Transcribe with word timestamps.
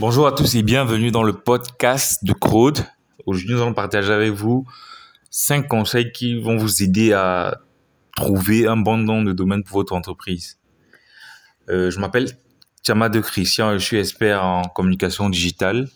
Bonjour 0.00 0.26
à 0.26 0.32
tous 0.32 0.56
et 0.56 0.64
bienvenue 0.64 1.12
dans 1.12 1.22
le 1.22 1.32
podcast 1.32 2.24
de 2.24 2.32
Crowd. 2.32 2.84
Aujourd'hui, 3.26 3.54
nous 3.54 3.62
allons 3.62 3.74
partager 3.74 4.12
avec 4.12 4.32
vous 4.32 4.66
cinq 5.30 5.68
conseils 5.68 6.10
qui 6.10 6.40
vont 6.40 6.56
vous 6.56 6.82
aider 6.82 7.12
à 7.12 7.60
trouver 8.16 8.66
un 8.66 8.76
bon 8.76 8.96
nom 8.96 9.22
de 9.22 9.32
domaine 9.32 9.62
pour 9.62 9.76
votre 9.76 9.92
entreprise. 9.92 10.58
Euh, 11.68 11.92
je 11.92 12.00
m'appelle 12.00 12.26
Tiama 12.82 13.08
de 13.08 13.20
Christian 13.20 13.74
je 13.74 13.78
suis 13.78 13.96
expert 13.96 14.42
en 14.42 14.62
communication 14.62 15.30
digitale. 15.30 15.88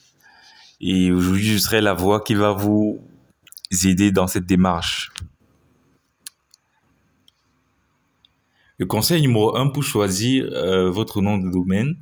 Et 0.80 1.10
aujourd'hui, 1.10 1.44
je 1.44 1.58
serai 1.58 1.80
la 1.80 1.92
voix 1.92 2.20
qui 2.20 2.36
va 2.36 2.52
vous 2.52 3.00
aider 3.84 4.12
dans 4.12 4.28
cette 4.28 4.46
démarche. 4.46 5.10
Le 8.78 8.86
conseil 8.86 9.20
numéro 9.22 9.56
un 9.56 9.66
pour 9.70 9.82
choisir 9.82 10.44
euh, 10.52 10.88
votre 10.88 11.20
nom 11.20 11.36
de 11.36 11.50
domaine, 11.50 11.96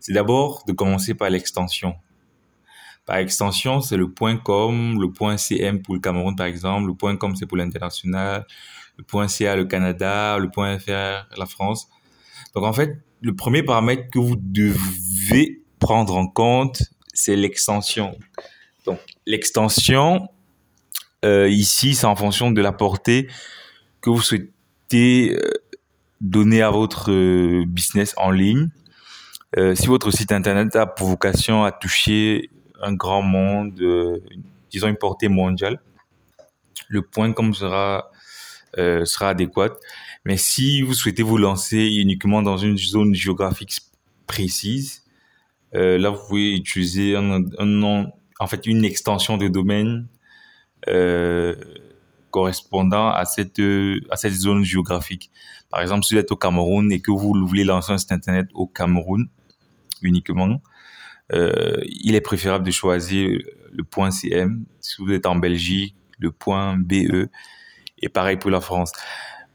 c'est 0.00 0.12
d'abord 0.12 0.64
de 0.66 0.72
commencer 0.72 1.14
par 1.14 1.30
l'extension. 1.30 1.94
Par 3.06 3.16
extension, 3.16 3.80
c'est 3.80 3.96
le 3.96 4.10
point 4.10 4.36
.com, 4.36 5.00
le 5.00 5.10
point 5.10 5.36
.cm 5.36 5.80
pour 5.82 5.94
le 5.94 6.00
Cameroun 6.00 6.36
par 6.36 6.46
exemple, 6.46 6.88
le 6.88 6.94
point 6.94 7.16
.com 7.16 7.34
c'est 7.36 7.46
pour 7.46 7.56
l'international, 7.56 8.46
le 8.96 9.04
point 9.04 9.28
.ca 9.28 9.56
le 9.56 9.64
Canada, 9.64 10.38
le 10.38 10.50
point 10.50 10.78
.fr 10.78 11.26
la 11.36 11.46
France. 11.46 11.88
Donc 12.54 12.64
en 12.64 12.72
fait, 12.72 12.98
le 13.20 13.34
premier 13.34 13.62
paramètre 13.62 14.10
que 14.10 14.18
vous 14.18 14.36
devez 14.36 15.62
prendre 15.78 16.16
en 16.16 16.26
compte, 16.26 16.82
c'est 17.12 17.36
l'extension. 17.36 18.16
Donc 18.84 18.98
l'extension, 19.26 20.28
euh, 21.24 21.48
ici, 21.48 21.94
c'est 21.94 22.06
en 22.06 22.16
fonction 22.16 22.50
de 22.50 22.60
la 22.60 22.72
portée 22.72 23.28
que 24.00 24.10
vous 24.10 24.20
souhaitez 24.20 25.34
euh, 25.34 25.50
donner 26.20 26.62
à 26.62 26.70
votre 26.70 27.10
euh, 27.10 27.64
business 27.66 28.14
en 28.16 28.30
ligne. 28.30 28.70
Euh, 29.56 29.74
si 29.74 29.86
votre 29.86 30.10
site 30.10 30.32
internet 30.32 30.76
a 30.76 30.86
pour 30.86 31.08
vocation 31.08 31.64
à 31.64 31.72
toucher 31.72 32.50
un 32.82 32.92
grand 32.92 33.22
monde, 33.22 33.80
euh, 33.80 34.18
disons 34.70 34.88
une 34.88 34.96
portée 34.96 35.28
mondiale, 35.28 35.80
le 36.88 37.02
point 37.02 37.32
comme 37.32 37.54
sera 37.54 38.10
euh, 38.78 39.04
sera 39.06 39.30
adéquat. 39.30 39.70
Mais 40.24 40.36
si 40.36 40.82
vous 40.82 40.92
souhaitez 40.94 41.22
vous 41.22 41.38
lancer 41.38 41.78
uniquement 41.78 42.42
dans 42.42 42.58
une 42.58 42.76
zone 42.76 43.14
géographique 43.14 43.80
précise, 44.26 45.04
là 45.72 46.10
vous 46.10 46.18
pouvez 46.28 46.54
utiliser 46.54 47.16
un, 47.16 47.40
nom, 47.60 48.12
en 48.40 48.46
fait 48.46 48.66
une 48.66 48.84
extension 48.84 49.38
de 49.38 49.48
domaine 49.48 50.08
correspondant 52.30 53.08
à 53.08 53.24
cette 53.24 53.60
à 54.10 54.16
cette 54.16 54.34
zone 54.34 54.64
géographique. 54.64 55.30
Par 55.70 55.80
exemple, 55.80 56.04
si 56.04 56.14
vous 56.14 56.20
êtes 56.20 56.32
au 56.32 56.36
Cameroun 56.36 56.92
et 56.92 57.00
que 57.00 57.10
vous 57.10 57.34
voulez 57.46 57.64
lancer 57.64 57.92
un 57.92 57.98
site 57.98 58.12
internet 58.12 58.48
au 58.54 58.66
Cameroun 58.66 59.28
uniquement, 60.02 60.60
euh, 61.32 61.76
il 61.86 62.14
est 62.14 62.20
préférable 62.20 62.64
de 62.64 62.70
choisir 62.70 63.38
le 63.72 63.84
point 63.84 64.10
.cm. 64.10 64.64
Si 64.80 65.02
vous 65.02 65.12
êtes 65.12 65.26
en 65.26 65.36
Belgique, 65.36 65.94
le 66.18 66.32
point 66.32 66.76
.be 66.76 67.28
et 68.00 68.08
pareil 68.08 68.36
pour 68.36 68.50
la 68.50 68.60
France. 68.60 68.92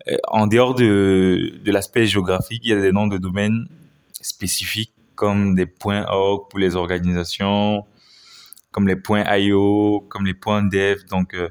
Euh, 0.08 0.18
en 0.28 0.48
dehors 0.48 0.76
de, 0.76 1.60
de 1.64 1.72
l'aspect 1.72 2.06
géographique, 2.06 2.62
il 2.64 2.70
y 2.70 2.74
a 2.74 2.82
des 2.82 2.92
noms 2.92 3.08
de 3.08 3.18
domaines 3.18 3.68
spécifiques 4.22 4.94
comme 5.16 5.56
des 5.56 5.66
points 5.66 6.06
.org 6.10 6.50
pour 6.50 6.60
les 6.60 6.76
organisations, 6.76 7.86
comme 8.72 8.88
les 8.88 8.96
points 8.96 9.24
.io, 9.38 10.06
comme 10.10 10.26
les 10.26 10.34
points 10.34 10.64
.dev. 10.64 11.06
Donc, 11.10 11.34
euh, 11.34 11.50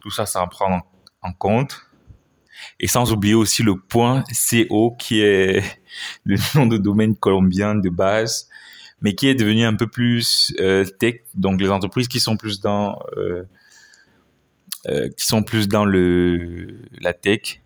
tout 0.00 0.10
ça, 0.10 0.26
ça 0.26 0.42
en 0.42 0.48
prendre 0.48 0.84
en, 1.22 1.28
en 1.28 1.32
compte. 1.32 1.86
Et 2.80 2.86
sans 2.86 3.12
oublier 3.12 3.34
aussi 3.34 3.62
le 3.62 3.76
point 3.76 4.24
.co 4.68 4.96
qui 4.98 5.20
est 5.20 5.62
le 6.24 6.36
nom 6.54 6.66
de 6.66 6.76
domaine 6.76 7.16
colombien 7.16 7.74
de 7.74 7.88
base, 7.88 8.48
mais 9.00 9.14
qui 9.14 9.28
est 9.28 9.34
devenu 9.34 9.64
un 9.64 9.74
peu 9.74 9.86
plus 9.86 10.54
euh, 10.60 10.84
tech. 10.84 11.22
Donc 11.34 11.60
les 11.60 11.70
entreprises 11.70 12.08
qui 12.08 12.20
sont 12.20 12.36
plus 12.36 12.60
dans 12.60 12.98
euh, 13.16 13.42
euh, 14.88 15.08
qui 15.10 15.26
sont 15.26 15.42
plus 15.42 15.68
dans 15.68 15.84
le 15.84 16.80
la 17.00 17.12
tech 17.12 17.60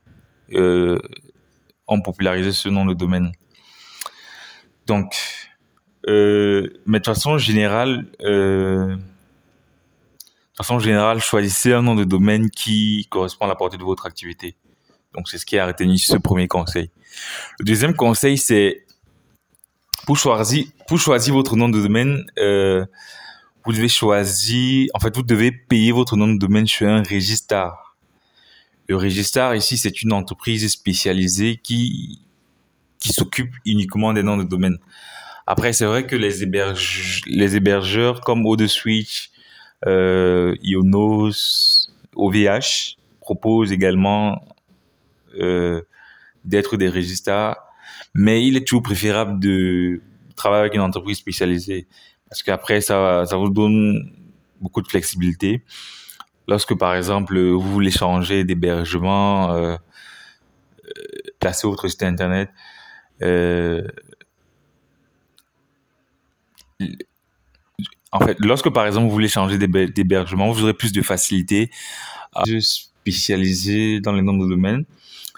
ont 1.88 2.00
popularisé 2.00 2.52
ce 2.52 2.68
nom 2.68 2.84
de 2.84 2.94
domaine. 2.94 3.32
Donc, 4.86 5.14
mais 6.06 7.00
de 7.00 7.04
façon 7.04 7.38
générale, 7.38 8.06
de 8.20 8.98
façon 10.56 10.78
générale, 10.78 11.20
choisissez 11.20 11.72
un 11.72 11.82
nom 11.82 11.96
de 11.96 12.04
domaine 12.04 12.50
qui 12.50 13.06
correspond 13.10 13.46
à 13.46 13.48
la 13.48 13.56
portée 13.56 13.76
de 13.76 13.82
votre 13.82 14.06
activité. 14.06 14.56
Donc, 15.14 15.28
c'est 15.28 15.38
ce 15.38 15.46
qui 15.46 15.58
a 15.58 15.66
retenu 15.66 15.98
ce 15.98 16.16
premier 16.16 16.48
conseil. 16.48 16.90
Le 17.58 17.64
deuxième 17.64 17.94
conseil, 17.94 18.38
c'est 18.38 18.84
pour 20.04 20.16
choisir, 20.16 20.66
pour 20.86 20.98
choisir 20.98 21.34
votre 21.34 21.56
nom 21.56 21.68
de 21.68 21.80
domaine, 21.80 22.24
euh, 22.38 22.84
vous 23.64 23.72
devez 23.72 23.88
choisir, 23.88 24.88
en 24.94 25.00
fait, 25.00 25.14
vous 25.16 25.22
devez 25.22 25.50
payer 25.50 25.90
votre 25.90 26.16
nom 26.16 26.28
de 26.28 26.38
domaine 26.38 26.66
chez 26.66 26.86
un 26.86 27.02
Registar. 27.02 27.96
Le 28.88 28.96
Registar, 28.96 29.56
ici, 29.56 29.76
c'est 29.76 30.02
une 30.02 30.12
entreprise 30.12 30.68
spécialisée 30.70 31.58
qui, 31.60 32.20
qui 33.00 33.12
s'occupe 33.12 33.52
uniquement 33.64 34.12
des 34.12 34.22
noms 34.22 34.36
de 34.36 34.44
domaine. 34.44 34.78
Après, 35.46 35.72
c'est 35.72 35.84
vrai 35.84 36.06
que 36.06 36.14
les, 36.14 36.42
héberge, 36.42 37.22
les 37.26 37.56
hébergeurs 37.56 38.20
comme 38.20 38.46
OdeSwitch, 38.46 39.30
euh, 39.86 40.54
Ionos, 40.62 41.90
OVH 42.14 42.96
proposent 43.20 43.72
également 43.72 44.44
euh, 45.40 45.82
d'être 46.44 46.76
des 46.76 46.88
registres, 46.88 47.56
mais 48.14 48.46
il 48.46 48.56
est 48.56 48.66
toujours 48.66 48.82
préférable 48.82 49.40
de 49.40 50.00
travailler 50.36 50.60
avec 50.60 50.74
une 50.74 50.80
entreprise 50.80 51.18
spécialisée 51.18 51.86
parce 52.28 52.42
qu'après 52.42 52.80
ça, 52.80 53.24
vous 53.32 53.50
donne 53.50 54.12
beaucoup 54.60 54.82
de 54.82 54.88
flexibilité. 54.88 55.62
Lorsque 56.48 56.74
par 56.74 56.94
exemple 56.94 57.38
vous 57.38 57.60
voulez 57.60 57.90
changer 57.90 58.44
d'hébergement, 58.44 59.52
euh, 59.52 59.76
placer 61.40 61.66
votre 61.66 61.88
site 61.88 62.02
internet, 62.02 62.50
euh, 63.22 63.86
en 68.12 68.20
fait, 68.20 68.36
lorsque 68.40 68.70
par 68.70 68.86
exemple 68.86 69.06
vous 69.06 69.12
voulez 69.12 69.28
changer 69.28 69.58
d'hébergement, 69.58 70.50
vous 70.50 70.62
aurez 70.62 70.74
plus 70.74 70.92
de 70.92 71.02
facilité 71.02 71.70
à 72.32 72.44
se 72.44 72.60
spécialiser 72.60 74.00
dans 74.00 74.12
les 74.12 74.22
noms 74.22 74.36
de 74.36 74.48
domaine 74.48 74.84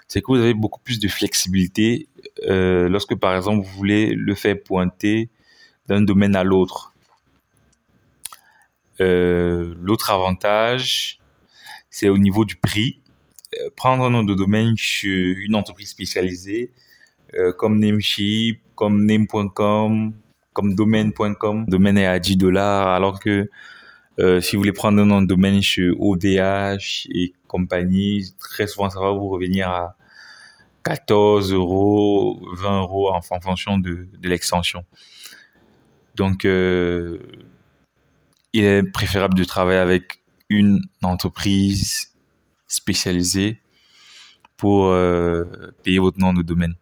c'est 0.09 0.21
que 0.21 0.25
vous 0.27 0.39
avez 0.39 0.55
beaucoup 0.55 0.81
plus 0.81 0.99
de 0.99 1.07
flexibilité 1.07 2.09
euh, 2.47 2.89
lorsque, 2.89 3.15
par 3.15 3.35
exemple, 3.35 3.65
vous 3.65 3.77
voulez 3.77 4.13
le 4.13 4.35
faire 4.35 4.61
pointer 4.61 5.29
d'un 5.87 6.01
domaine 6.01 6.35
à 6.35 6.43
l'autre. 6.43 6.93
Euh, 8.99 9.73
L'autre 9.79 10.09
avantage, 10.09 11.19
c'est 11.89 12.09
au 12.09 12.17
niveau 12.17 12.43
du 12.43 12.55
prix. 12.55 12.99
Euh, 13.59 13.69
prendre 13.75 14.03
un 14.03 14.09
nom 14.09 14.23
de 14.23 14.33
domaine 14.33 14.75
chez 14.75 15.09
une 15.09 15.55
entreprise 15.55 15.89
spécialisée, 15.89 16.71
euh, 17.35 17.53
comme 17.53 17.79
Namecheap, 17.79 18.59
comme 18.75 19.05
Name.com, 19.05 20.13
comme 20.53 20.75
Domaine.com. 20.75 21.65
Domaine 21.67 21.97
est 21.99 22.07
à 22.07 22.19
10 22.19 22.35
dollars, 22.35 22.87
alors 22.87 23.19
que 23.19 23.47
euh, 24.19 24.41
si 24.41 24.55
vous 24.55 24.61
voulez 24.61 24.73
prendre 24.73 25.01
un 25.01 25.05
nom 25.05 25.21
de 25.21 25.27
domaine 25.27 25.61
chez 25.61 25.89
ODH 25.97 27.07
et 27.13 27.33
compagnie, 27.47 28.33
très 28.39 28.67
souvent 28.67 28.89
ça 28.89 28.99
va 28.99 29.11
vous 29.11 29.29
revenir 29.29 29.69
à 29.69 29.95
14 30.89 31.53
euros, 31.53 32.39
20 32.53 32.81
euros 32.81 33.13
en, 33.13 33.21
fonction 33.21 33.77
de, 33.77 34.07
de 34.17 34.27
l'extension. 34.27 34.83
Donc, 36.15 36.45
euh, 36.45 37.19
il 38.53 38.63
est 38.63 38.81
préférable 38.81 39.35
de 39.35 39.43
travailler 39.43 39.77
avec 39.77 40.23
une 40.49 40.81
entreprise 41.03 42.15
spécialisée 42.65 43.61
pour 44.57 44.87
euh, 44.87 45.43
payer 45.83 45.99
votre 45.99 46.17
nom 46.17 46.33
de 46.33 46.41
domaine. 46.41 46.73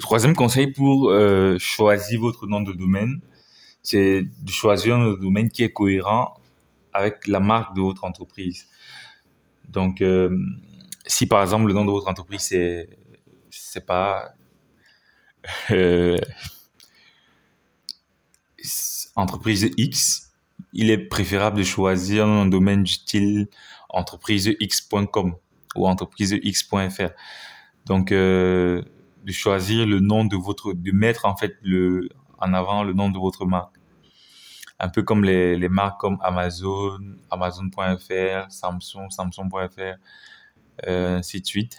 Le 0.00 0.02
troisième 0.02 0.34
conseil 0.34 0.72
pour 0.72 1.10
euh, 1.10 1.56
choisir 1.60 2.20
votre 2.20 2.48
nom 2.48 2.60
de 2.60 2.72
domaine, 2.72 3.20
c'est 3.84 4.22
de 4.22 4.50
choisir 4.50 4.96
un 4.96 5.12
domaine 5.12 5.48
qui 5.48 5.62
est 5.62 5.72
cohérent 5.72 6.34
avec 6.92 7.28
la 7.28 7.38
marque 7.38 7.76
de 7.76 7.82
votre 7.82 8.02
entreprise. 8.02 8.66
Donc, 9.68 10.02
si 11.06 11.26
par 11.26 11.42
exemple 11.42 11.66
le 11.66 11.74
nom 11.74 11.84
de 11.84 11.90
votre 11.90 12.08
entreprise 12.08 12.42
c'est 12.42 12.88
c'est 13.50 13.84
pas 13.84 14.34
euh, 15.70 16.16
entreprise 19.16 19.70
X, 19.76 20.32
il 20.72 20.90
est 20.90 20.98
préférable 20.98 21.58
de 21.58 21.62
choisir 21.62 22.26
un 22.26 22.46
domaine 22.46 22.84
du 22.84 22.92
style 22.92 23.48
entreprisex.com 23.88 25.34
ou 25.76 25.86
entreprisex.fr. 25.86 27.10
Donc 27.86 28.12
euh, 28.12 28.82
de 29.24 29.32
choisir 29.32 29.86
le 29.86 30.00
nom 30.00 30.24
de 30.24 30.36
votre 30.36 30.72
de 30.72 30.92
mettre 30.92 31.26
en 31.26 31.36
fait 31.36 31.56
le 31.62 32.08
en 32.38 32.54
avant 32.54 32.84
le 32.84 32.92
nom 32.92 33.10
de 33.10 33.18
votre 33.18 33.46
marque. 33.46 33.76
Un 34.78 34.88
peu 34.88 35.02
comme 35.02 35.24
les, 35.24 35.56
les 35.56 35.68
marques 35.68 36.00
comme 36.00 36.18
Amazon, 36.22 36.98
Amazon.fr, 37.30 38.50
Samsung, 38.50 39.10
Samsung.fr 39.10 39.98
ainsi 40.86 41.40
de 41.40 41.46
suite. 41.46 41.78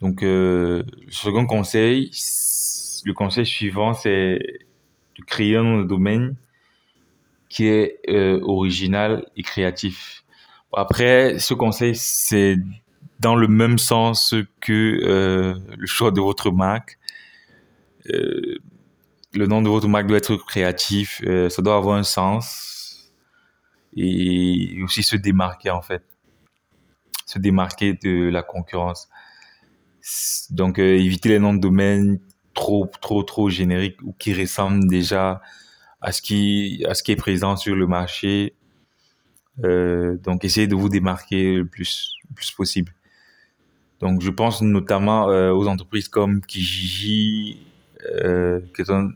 Donc, 0.00 0.22
euh, 0.22 0.84
le 1.04 1.12
second 1.12 1.46
conseil, 1.46 2.10
le 3.04 3.12
conseil 3.12 3.46
suivant, 3.46 3.94
c'est 3.94 4.38
de 5.16 5.24
créer 5.24 5.56
un 5.56 5.64
nom 5.64 5.78
de 5.78 5.88
domaine 5.88 6.36
qui 7.48 7.66
est 7.66 7.98
euh, 8.08 8.40
original 8.42 9.26
et 9.36 9.42
créatif. 9.42 10.24
Après, 10.72 11.38
ce 11.38 11.54
conseil, 11.54 11.96
c'est 11.96 12.56
dans 13.20 13.34
le 13.34 13.48
même 13.48 13.78
sens 13.78 14.34
que 14.60 15.00
euh, 15.02 15.54
le 15.76 15.86
choix 15.86 16.10
de 16.10 16.20
votre 16.20 16.50
marque. 16.50 16.98
Euh, 18.10 18.58
le 19.34 19.46
nom 19.46 19.62
de 19.62 19.68
votre 19.68 19.88
marque 19.88 20.06
doit 20.06 20.18
être 20.18 20.36
créatif, 20.36 21.20
euh, 21.24 21.48
ça 21.48 21.62
doit 21.62 21.76
avoir 21.76 21.96
un 21.96 22.02
sens 22.02 23.12
et 23.96 24.78
aussi 24.82 25.02
se 25.02 25.16
démarquer 25.16 25.70
en 25.70 25.82
fait, 25.82 26.02
se 27.28 27.38
démarquer 27.38 27.94
de 27.94 28.28
la 28.30 28.42
concurrence. 28.42 29.08
Donc 30.50 30.78
euh, 30.78 30.98
éviter 30.98 31.28
les 31.28 31.38
noms 31.38 31.54
de 31.54 31.60
domaine 31.60 32.18
trop 32.54 32.90
trop 33.00 33.22
trop 33.22 33.50
génériques 33.50 34.02
ou 34.02 34.12
qui 34.18 34.32
ressemblent 34.34 34.88
déjà 34.88 35.40
à 36.00 36.12
ce 36.12 36.22
qui 36.22 36.84
à 36.88 36.94
ce 36.94 37.02
qui 37.02 37.12
est 37.12 37.16
présent 37.16 37.56
sur 37.56 37.76
le 37.76 37.86
marché. 37.86 38.54
Euh, 39.64 40.16
donc 40.18 40.44
essayez 40.44 40.66
de 40.66 40.74
vous 40.74 40.88
démarquer 40.88 41.56
le 41.56 41.66
plus 41.66 42.14
le 42.28 42.34
plus 42.34 42.50
possible. 42.52 42.92
Donc 44.00 44.22
je 44.22 44.30
pense 44.30 44.62
notamment 44.62 45.26
aux 45.26 45.66
entreprises 45.66 46.08
comme 46.08 46.40
Kijiji, 46.40 47.58
euh, 48.06 48.60
qui, 48.74 48.82
est 48.82 48.90
un, 48.90 49.10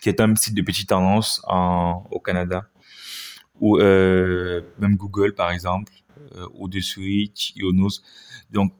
qui 0.00 0.08
est 0.08 0.20
un 0.20 0.34
site 0.36 0.54
de 0.54 0.62
petite 0.62 0.88
tendance 0.88 1.42
en, 1.48 2.04
au 2.12 2.20
Canada, 2.20 2.66
ou 3.60 3.78
euh, 3.78 4.60
même 4.78 4.96
Google 4.96 5.34
par 5.34 5.50
exemple, 5.50 5.92
euh, 6.36 6.46
ou 6.54 6.68
de 6.68 6.80
Switch, 6.80 7.52
Ionos. 7.56 8.02
Donc 8.50 8.72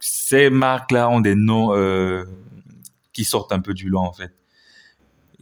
ces 0.00 0.50
marques-là 0.50 1.08
ont 1.08 1.20
des 1.20 1.34
noms 1.34 1.74
euh, 1.74 2.24
qui 3.12 3.24
sortent 3.24 3.52
un 3.52 3.60
peu 3.60 3.74
du 3.74 3.88
lot 3.88 4.00
en 4.00 4.12
fait. 4.12 4.32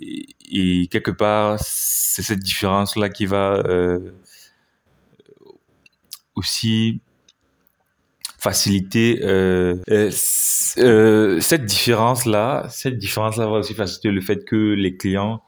Et, 0.01 0.87
quelque 0.89 1.11
part, 1.11 1.59
c'est 1.61 2.23
cette 2.23 2.39
différence-là 2.41 3.09
qui 3.11 3.27
va 3.27 3.55
euh, 3.67 4.13
aussi 6.35 7.01
faciliter 8.39 9.21
euh, 9.25 9.77
euh, 9.91 10.11
euh, 10.79 11.41
cette 11.41 11.65
différence 11.65 12.25
là 12.25 12.67
cette 12.71 12.97
différence 12.97 13.37
là 13.37 13.47
va 13.47 13.59
aussi 13.59 13.75
faciliter 13.75 14.13
le 14.13 14.21
fait 14.21 14.45
que 14.45 14.55
les 14.55 14.97
clients 14.97 15.43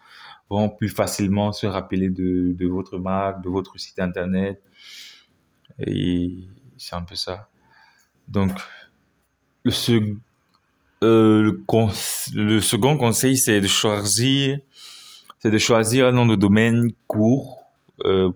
vont 0.48 0.68
plus 0.68 0.88
facilement 0.88 1.52
se 1.52 1.68
rappeler 1.68 2.10
de 2.10 2.66
votre 2.66 2.98
marque 2.98 3.44
de 3.44 3.48
votre 3.48 3.78
site 3.78 4.00
internet 4.00 4.60
et 5.86 6.30
c'est 6.76 6.94
un 6.94 7.02
peu 7.02 7.14
ça 7.14 7.48
donc 8.28 8.52
le, 9.64 9.72
euh, 11.02 11.52
le, 12.34 12.60
second 12.60 12.96
conseil 12.96 13.36
c'est 13.36 13.60
de 13.60 13.66
choisir 13.66 14.58
c'est 15.38 15.50
de 15.50 15.58
choisir 15.58 16.06
un 16.06 16.12
nom 16.12 16.26
de 16.26 16.36
domaine 16.36 16.92
court 17.06 17.58
euh, 18.04 18.30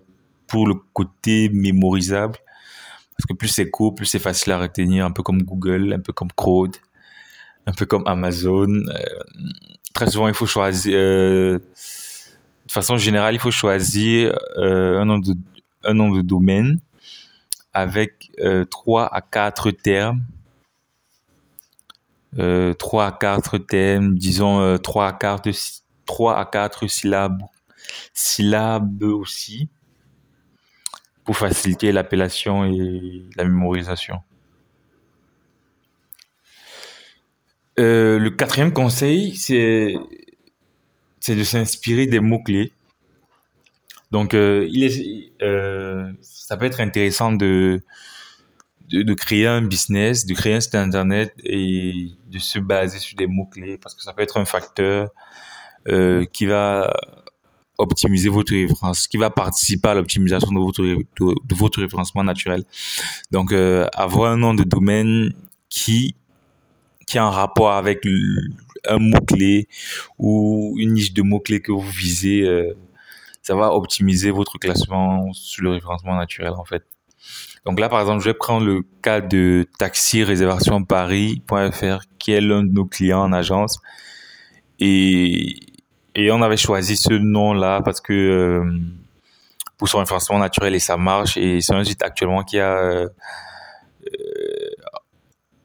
pour 0.47 0.67
le 0.67 0.75
côté 0.93 1.49
mémorisable 1.49 2.37
parce 3.17 3.27
que 3.29 3.33
plus 3.33 3.47
c'est 3.47 3.69
court, 3.69 3.95
plus 3.95 4.05
c'est 4.05 4.19
facile 4.19 4.51
à 4.51 4.59
retenir, 4.59 5.05
un 5.05 5.11
peu 5.11 5.23
comme 5.23 5.41
Google, 5.43 5.93
un 5.93 5.99
peu 5.99 6.11
comme 6.11 6.31
Crowd, 6.35 6.75
un 7.65 7.71
peu 7.71 7.85
comme 7.85 8.03
Amazon. 8.07 8.67
Euh, 8.67 8.93
très 9.93 10.09
souvent, 10.09 10.27
il 10.27 10.33
faut 10.33 10.45
choisir, 10.45 10.97
de 10.97 11.61
façon 12.67 12.97
générale, 12.97 13.35
il 13.35 13.39
faut 13.39 13.51
choisir 13.51 14.37
un, 14.57 15.05
nom 15.05 15.19
de, 15.19 15.33
un 15.85 15.93
nom 15.93 16.13
de 16.13 16.21
domaine 16.21 16.81
avec 17.75 18.31
euh, 18.39 18.63
3 18.63 19.13
à 19.13 19.21
4 19.21 19.69
termes. 19.71 20.23
Euh, 22.39 22.73
3 22.73 23.05
à 23.05 23.11
4 23.11 23.57
termes, 23.59 24.15
disons 24.17 24.59
euh, 24.61 24.77
3 24.77 25.07
à 25.07 25.13
4, 25.13 25.49
3 26.05 26.39
à 26.39 26.45
4 26.45 26.87
syllabes, 26.87 27.41
syllabes 28.13 29.03
aussi 29.03 29.69
pour 31.25 31.37
faciliter 31.37 31.91
l'appellation 31.91 32.65
et 32.65 33.23
la 33.35 33.43
mémorisation. 33.43 34.21
Le 37.77 38.29
quatrième 38.29 38.71
conseil, 38.71 39.35
c'est 39.35 39.95
de 41.27 41.43
s'inspirer 41.43 42.05
des 42.05 42.21
mots 42.21 42.41
clés. 42.41 42.71
Donc, 44.15 44.33
euh, 44.33 44.65
euh, 45.41 46.09
ça 46.21 46.55
peut 46.55 46.63
être 46.63 46.79
intéressant 46.79 47.33
de, 47.33 47.81
de, 48.89 49.13
créer 49.13 49.45
un 49.45 49.61
business, 49.61 50.25
de 50.25 50.33
créer 50.33 50.53
un 50.53 50.61
site 50.61 50.75
internet 50.75 51.33
et 51.43 52.11
de 52.31 52.39
se 52.39 52.59
baser 52.59 52.99
sur 52.99 53.17
des 53.17 53.27
mots 53.27 53.47
clés 53.47 53.77
parce 53.77 53.93
que 53.93 54.01
ça 54.01 54.13
peut 54.13 54.21
être 54.21 54.37
un 54.37 54.45
facteur 54.45 55.09
euh, 55.89 56.23
qui 56.31 56.45
va 56.45 56.93
optimiser 57.77 58.29
votre 58.29 58.53
référence, 58.53 59.05
qui 59.09 59.17
va 59.17 59.29
participer 59.31 59.89
à 59.89 59.95
l'optimisation 59.95 60.49
de 60.53 60.59
votre, 61.53 61.81
référencement 61.81 62.23
naturel. 62.23 62.63
Donc, 63.31 63.51
avoir 63.51 64.31
un 64.31 64.37
nom 64.37 64.53
de 64.53 64.63
domaine 64.63 65.33
qui, 65.67 66.15
qui 67.05 67.17
est 67.17 67.19
en 67.19 67.31
rapport 67.31 67.73
avec 67.73 68.07
un 68.87 68.97
mot-clé 68.97 69.67
ou 70.17 70.77
une 70.79 70.93
niche 70.93 71.11
de 71.11 71.21
mots-clés 71.21 71.59
que 71.59 71.73
vous 71.73 71.81
visez, 71.81 72.47
ça 73.45 73.53
va 73.53 73.71
optimiser 73.73 74.31
votre 74.31 74.57
classement 74.57 75.31
sur 75.33 75.63
le 75.63 75.73
référencement 75.73 76.15
naturel, 76.15 76.53
en 76.57 76.65
fait. 76.65 76.83
Donc 77.63 77.79
là, 77.79 77.89
par 77.89 77.99
exemple, 77.99 78.23
je 78.23 78.29
vais 78.29 78.33
prendre 78.33 78.65
le 78.65 78.81
cas 79.03 79.21
de 79.21 79.67
taxi 79.77 80.23
réservation 80.23 80.83
paris.fr, 80.83 81.99
qui 82.17 82.31
est 82.31 82.41
l'un 82.41 82.63
de 82.63 82.71
nos 82.71 82.85
clients 82.85 83.21
en 83.21 83.31
agence. 83.31 83.77
Et 84.79 85.59
et 86.15 86.31
on 86.31 86.41
avait 86.41 86.57
choisi 86.57 86.95
ce 86.95 87.13
nom-là 87.13 87.81
parce 87.81 88.01
que 88.01 88.13
euh, 88.13 88.79
pour 89.77 89.89
son 89.89 89.99
référencement 89.99 90.39
naturel 90.39 90.73
et 90.73 90.79
ça 90.79 90.97
marche. 90.97 91.37
Et 91.37 91.61
c'est 91.61 91.73
un 91.73 91.83
site 91.83 92.01
actuellement 92.01 92.43
qui 92.43 92.57
a 92.57 92.77
euh, 92.77 93.09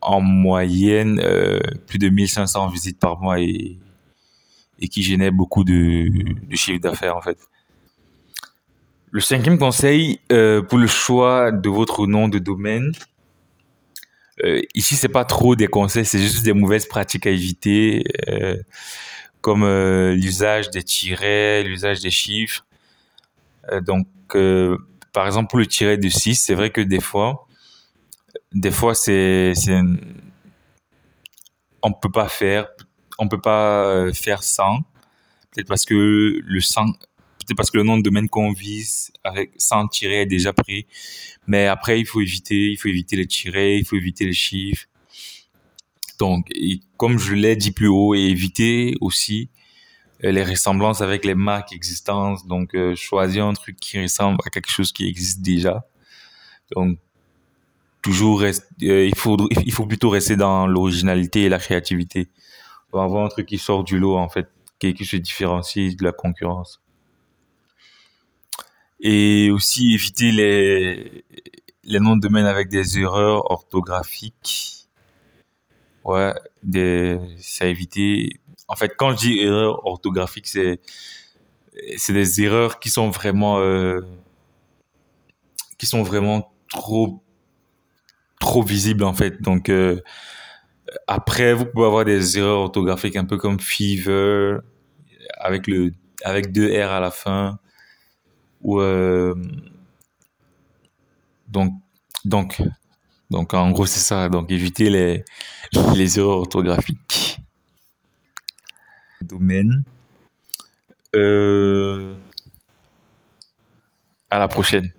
en 0.03 0.21
moyenne 0.21 1.19
euh, 1.25 1.61
plus 1.87 1.99
de 1.99 2.11
1500 2.11 2.69
visites 2.69 2.99
par 2.99 3.21
mois 3.21 3.41
et, 3.41 3.79
et 4.81 4.88
qui 4.88 5.03
génère 5.03 5.32
beaucoup 5.32 5.65
de, 5.65 6.09
de 6.47 6.56
chiffre 6.56 6.81
d'affaires 6.81 7.17
en 7.17 7.23
fait. 7.23 7.38
Le 9.10 9.20
cinquième 9.20 9.58
conseil 9.58 10.20
euh, 10.30 10.62
pour 10.62 10.78
le 10.78 10.86
choix 10.86 11.50
de 11.50 11.68
votre 11.68 12.06
nom 12.06 12.28
de 12.28 12.38
domaine, 12.38 12.92
euh, 14.44 14.60
ici 14.74 14.94
c'est 14.94 15.08
pas 15.08 15.24
trop 15.24 15.56
des 15.56 15.66
conseils, 15.66 16.04
c'est 16.04 16.20
juste 16.20 16.44
des 16.44 16.52
mauvaises 16.52 16.86
pratiques 16.86 17.26
à 17.26 17.30
éviter. 17.30 18.04
Euh, 18.28 18.56
comme 19.40 19.64
euh, 19.64 20.14
l'usage 20.14 20.70
des 20.70 20.82
tirets, 20.82 21.62
l'usage 21.62 22.00
des 22.00 22.10
chiffres. 22.10 22.67
Euh, 23.72 23.81
donc, 23.81 24.06
euh, 24.34 24.76
par 25.12 25.26
exemple, 25.26 25.50
pour 25.50 25.58
le 25.58 25.67
tiret 25.67 25.96
de 25.96 26.08
6, 26.08 26.36
c'est 26.36 26.55
vrai 26.55 26.70
que 26.70 26.81
des 26.81 27.00
fois, 27.00 27.46
des 28.52 28.70
fois, 28.70 28.94
c'est, 28.94 29.52
on 31.82 31.93
peut 31.93 32.10
pas 32.10 32.29
faire, 32.29 32.69
on 33.19 33.29
peut 33.29 33.40
pas 33.40 34.12
faire 34.12 34.43
sans, 34.43 34.81
peut-être 35.50 35.69
parce 35.69 35.84
que 35.84 36.40
le 36.44 36.60
sans, 36.60 36.86
peut-être 37.50 37.56
parce 37.56 37.70
que 37.70 37.78
le 37.78 37.84
nom 37.84 37.98
de 37.98 38.02
domaine 38.02 38.28
qu'on 38.28 38.52
vise 38.52 39.12
sans 39.58 39.88
tiret 39.88 40.22
est 40.22 40.26
déjà 40.26 40.52
pris. 40.52 40.86
Mais 41.46 41.66
après, 41.66 41.98
il 42.00 42.06
faut 42.06 42.20
éviter, 42.20 42.70
il 42.70 42.76
faut 42.76 42.88
éviter 42.88 43.16
les 43.16 43.26
tirets, 43.26 43.78
il 43.78 43.84
faut 43.84 43.96
éviter 43.96 44.24
les 44.24 44.32
chiffres. 44.32 44.86
Donc, 46.19 46.48
comme 46.96 47.19
je 47.19 47.34
l'ai 47.34 47.56
dit 47.56 47.72
plus 47.72 47.88
haut, 47.88 48.14
et 48.14 48.20
éviter 48.20 48.94
aussi 49.00 49.48
euh, 50.24 50.30
les 50.30 50.44
ressemblances 50.44 51.00
avec 51.00 51.24
les 51.24 51.34
marques 51.34 51.72
existantes. 51.72 52.46
Donc, 52.46 52.74
euh, 52.74 52.94
choisir 52.94 53.46
un 53.46 53.54
truc 53.54 53.76
qui 53.80 54.00
ressemble 54.00 54.38
à 54.46 54.50
quelque 54.50 54.70
chose 54.70 54.92
qui 54.92 55.08
existe 55.08 55.40
déjà. 55.40 55.86
Donc, 56.76 56.98
toujours 58.02 58.42
euh, 58.42 58.52
il 58.80 59.14
faut 59.16 59.36
il 59.64 59.72
faut 59.72 59.86
plutôt 59.86 60.10
rester 60.10 60.36
dans 60.36 60.66
l'originalité 60.66 61.42
et 61.42 61.48
la 61.48 61.58
créativité. 61.58 62.28
Pour 62.90 63.02
avoir 63.02 63.24
un 63.24 63.28
truc 63.28 63.46
qui 63.46 63.58
sort 63.58 63.84
du 63.84 63.98
lot 63.98 64.16
en 64.16 64.28
fait, 64.28 64.48
qui 64.78 65.04
se 65.04 65.16
différencie 65.16 65.96
de 65.96 66.04
la 66.04 66.12
concurrence. 66.12 66.80
Et 69.00 69.50
aussi 69.50 69.94
éviter 69.94 70.32
les 70.32 71.24
les 71.84 72.00
noms 72.00 72.16
de 72.16 72.20
domaine 72.20 72.46
avec 72.46 72.69
des 72.69 72.98
erreurs 72.98 73.50
orthographiques 73.50 74.80
Ouais, 76.04 76.34
des, 76.62 77.19
ça 77.38 77.64
a 77.66 77.69
évité. 77.69 78.40
En 78.69 78.76
fait, 78.76 78.90
quand 78.96 79.12
je 79.12 79.16
dis 79.16 79.38
erreur 79.40 79.86
orthographique, 79.86 80.46
c'est 80.46 80.80
c'est 81.96 82.12
des 82.12 82.42
erreurs 82.42 82.80
qui 82.80 82.90
sont 82.90 83.10
vraiment 83.10 83.60
euh, 83.60 84.00
qui 85.78 85.86
sont 85.86 86.02
vraiment 86.02 86.52
trop 86.69 87.22
trop 88.40 88.62
visibles 88.62 89.04
en 89.04 89.14
fait. 89.14 89.42
Donc 89.42 89.69
euh, 89.69 90.00
après, 91.06 91.54
vous 91.54 91.66
pouvez 91.66 91.86
avoir 91.86 92.04
des 92.04 92.38
erreurs 92.38 92.60
orthographiques 92.60 93.16
un 93.16 93.24
peu 93.24 93.36
comme 93.38 93.60
fever 93.60 94.58
avec 95.38 95.66
le 95.66 95.92
avec 96.24 96.52
deux 96.52 96.69
r 96.69 96.90
à 96.90 97.00
la 97.00 97.10
fin 97.10 97.58
euh, 98.64 99.34
donc 101.48 101.72
donc 102.24 102.62
donc 103.31 103.55
en 103.55 103.70
gros 103.70 103.86
c'est 103.86 104.00
ça. 104.00 104.29
Donc 104.29 104.50
éviter 104.50 104.90
les 104.90 105.24
les 105.94 106.19
erreurs 106.19 106.38
orthographiques. 106.38 107.38
Domaine. 109.22 109.84
Euh, 111.14 112.14
à 114.31 114.38
la 114.38 114.48
prochaine. 114.48 114.93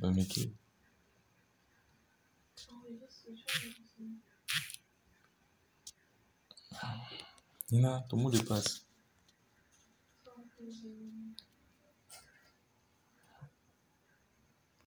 Bah, 0.00 0.10
Nina, 7.72 8.04
tu 8.08 8.16
mult 8.16 8.34
lipăs. 8.34 8.86